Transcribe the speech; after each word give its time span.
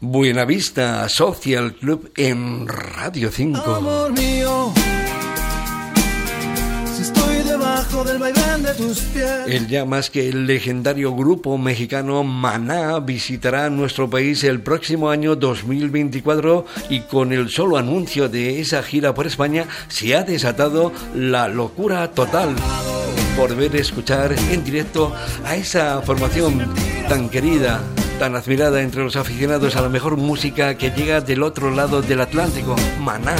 Buenavista 0.00 1.08
Social 1.08 1.74
Club 1.74 2.12
en 2.16 2.68
Radio 2.68 3.30
5. 3.30 3.58
Amor 3.76 4.12
mío, 4.12 4.72
si 6.94 7.02
estoy 7.02 7.36
debajo 7.38 8.04
del 8.04 8.18
vaivén 8.18 8.62
de 8.62 8.74
tus 8.74 9.00
pies. 9.00 9.46
El 9.46 9.68
ya 9.68 9.86
más 9.86 10.10
que 10.10 10.28
el 10.28 10.46
legendario 10.46 11.14
grupo 11.14 11.56
mexicano 11.56 12.22
Maná 12.24 12.98
visitará 13.00 13.70
nuestro 13.70 14.10
país 14.10 14.44
el 14.44 14.60
próximo 14.60 15.08
año 15.08 15.34
2024 15.34 16.66
y 16.90 17.00
con 17.00 17.32
el 17.32 17.48
solo 17.48 17.78
anuncio 17.78 18.28
de 18.28 18.60
esa 18.60 18.82
gira 18.82 19.14
por 19.14 19.26
España 19.26 19.66
se 19.88 20.14
ha 20.14 20.24
desatado 20.24 20.92
la 21.14 21.48
locura 21.48 22.10
total 22.10 22.54
por 23.34 23.56
ver 23.56 23.74
escuchar 23.76 24.34
en 24.50 24.62
directo 24.62 25.14
a 25.42 25.56
esa 25.56 26.02
formación 26.02 26.70
tan 27.08 27.30
querida 27.30 27.80
tan 28.18 28.34
admirada 28.34 28.80
entre 28.80 29.04
los 29.04 29.16
aficionados 29.16 29.76
a 29.76 29.82
la 29.82 29.88
mejor 29.88 30.16
música 30.16 30.76
que 30.76 30.90
llega 30.90 31.20
del 31.20 31.42
otro 31.42 31.70
lado 31.70 32.02
del 32.02 32.20
Atlántico, 32.20 32.74
Maná. 33.00 33.36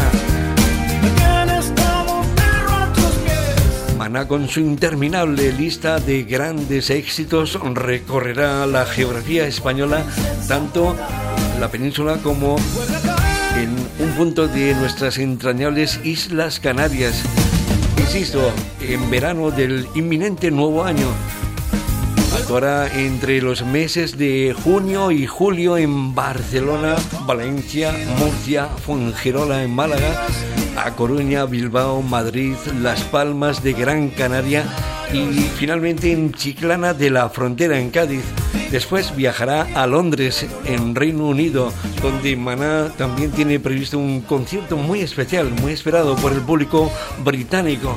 Maná 3.96 4.28
con 4.28 4.48
su 4.48 4.60
interminable 4.60 5.52
lista 5.52 5.98
de 5.98 6.24
grandes 6.24 6.90
éxitos 6.90 7.58
recorrerá 7.74 8.66
la 8.66 8.84
geografía 8.84 9.46
española, 9.46 10.04
tanto 10.46 10.94
la 11.58 11.68
península 11.68 12.18
como 12.22 12.56
en 13.56 13.70
un 13.98 14.14
punto 14.16 14.46
de 14.46 14.74
nuestras 14.74 15.18
entrañables 15.18 16.00
Islas 16.04 16.60
Canarias. 16.60 17.22
Insisto, 17.98 18.52
en 18.80 19.10
verano 19.10 19.50
del 19.50 19.88
inminente 19.94 20.50
nuevo 20.50 20.84
año, 20.84 21.08
Actuará 22.46 22.86
entre 22.96 23.42
los 23.42 23.64
meses 23.64 24.16
de 24.16 24.54
junio 24.62 25.10
y 25.10 25.26
julio 25.26 25.76
en 25.76 26.14
Barcelona, 26.14 26.94
Valencia, 27.26 27.92
Murcia, 28.20 28.66
Fuengirola 28.66 29.64
en 29.64 29.74
Málaga, 29.74 30.28
A 30.76 30.92
Coruña, 30.92 31.44
Bilbao, 31.46 32.02
Madrid, 32.02 32.54
Las 32.80 33.02
Palmas 33.02 33.64
de 33.64 33.72
Gran 33.72 34.10
Canaria 34.10 34.64
y 35.12 35.26
finalmente 35.58 36.12
en 36.12 36.32
Chiclana 36.32 36.94
de 36.94 37.10
la 37.10 37.28
Frontera 37.30 37.80
en 37.80 37.90
Cádiz. 37.90 38.22
Después 38.70 39.16
viajará 39.16 39.66
a 39.74 39.88
Londres, 39.88 40.46
en 40.66 40.94
Reino 40.94 41.26
Unido, 41.26 41.72
donde 42.00 42.36
Maná 42.36 42.92
también 42.96 43.32
tiene 43.32 43.58
previsto 43.58 43.98
un 43.98 44.20
concierto 44.20 44.76
muy 44.76 45.00
especial, 45.00 45.50
muy 45.50 45.72
esperado 45.72 46.14
por 46.14 46.32
el 46.32 46.42
público 46.42 46.92
británico 47.24 47.96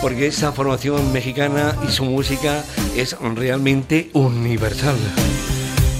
porque 0.00 0.26
esa 0.26 0.52
formación 0.52 1.12
mexicana 1.12 1.74
y 1.86 1.92
su 1.92 2.04
música 2.04 2.64
es 2.96 3.16
realmente 3.20 4.10
universal. 4.12 4.96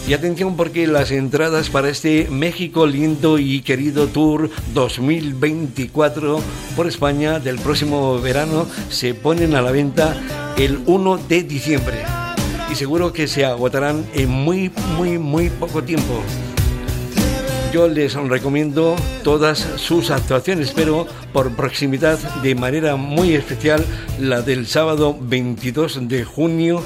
Y 0.08 0.14
atención 0.14 0.56
porque 0.56 0.86
las 0.86 1.10
entradas 1.10 1.68
para 1.68 1.88
este 1.88 2.28
México 2.30 2.86
lindo 2.86 3.38
y 3.38 3.60
querido 3.62 4.06
Tour 4.06 4.50
2024 4.72 6.40
por 6.76 6.86
España 6.86 7.40
del 7.40 7.58
próximo 7.58 8.20
verano 8.20 8.68
se 8.88 9.14
ponen 9.14 9.56
a 9.56 9.62
la 9.62 9.72
venta 9.72 10.16
el 10.56 10.80
1 10.86 11.18
de 11.28 11.42
diciembre. 11.42 12.04
Y 12.70 12.76
seguro 12.76 13.12
que 13.12 13.26
se 13.26 13.44
agotarán 13.44 14.06
en 14.14 14.30
muy, 14.30 14.70
muy, 14.96 15.18
muy 15.18 15.50
poco 15.50 15.82
tiempo 15.82 16.22
yo 17.76 17.88
les 17.88 18.14
recomiendo 18.14 18.96
todas 19.22 19.58
sus 19.76 20.10
actuaciones, 20.10 20.72
pero 20.74 21.06
por 21.34 21.54
proximidad, 21.54 22.18
de 22.42 22.54
manera 22.54 22.96
muy 22.96 23.34
especial, 23.34 23.84
la 24.18 24.40
del 24.40 24.66
sábado 24.66 25.14
22 25.20 26.08
de 26.08 26.24
junio 26.24 26.82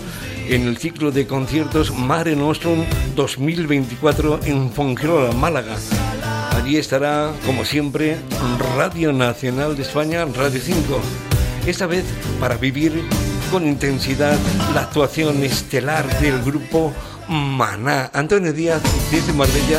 en 0.48 0.66
el 0.66 0.78
ciclo 0.78 1.12
de 1.12 1.28
conciertos 1.28 1.94
Mare 1.96 2.34
Nostrum 2.34 2.84
2024 3.14 4.40
en 4.46 4.72
Fongirola, 4.72 5.32
Málaga. 5.32 5.76
Allí 6.56 6.76
estará, 6.76 7.30
como 7.46 7.64
siempre, 7.64 8.16
Radio 8.74 9.12
Nacional 9.12 9.76
de 9.76 9.82
España, 9.82 10.24
Radio 10.24 10.60
5. 10.60 11.00
Esta 11.68 11.86
vez 11.86 12.04
para 12.40 12.56
vivir 12.56 13.04
con 13.52 13.64
intensidad 13.64 14.36
la 14.74 14.80
actuación 14.80 15.44
estelar 15.44 16.04
del 16.18 16.42
grupo 16.42 16.92
Maná. 17.28 18.10
Antonio 18.12 18.52
Díaz 18.52 18.82
desde 19.12 19.32
Marbella, 19.32 19.78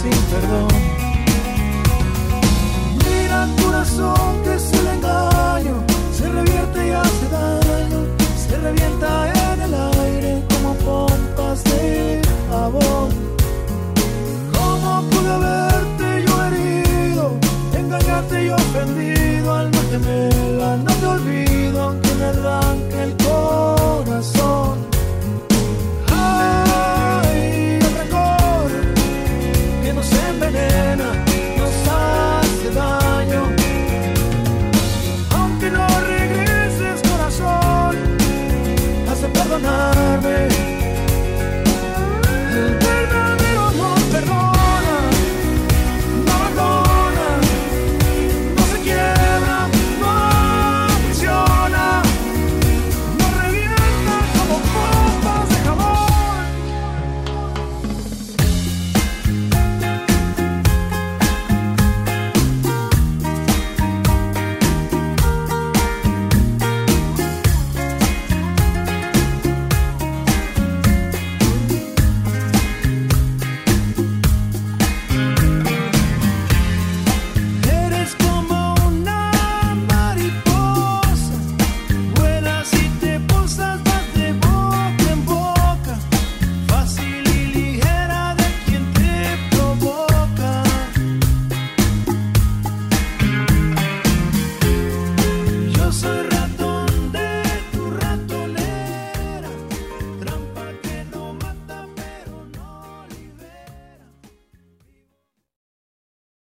sin 0.00 0.10
perdón. 0.32 0.68
Mira 3.04 3.48
corazón 3.62 4.42
que 4.42 4.54
es 4.54 4.79